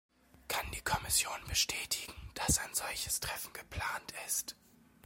Kann 0.47 0.65
die 0.73 0.81
Kommission 0.81 1.39
bestätigen, 1.47 2.11
dass 2.33 2.57
ein 2.57 2.73
solches 2.73 3.19
Treffen 3.19 3.53
geplant 3.53 4.11
ist? 4.25 4.55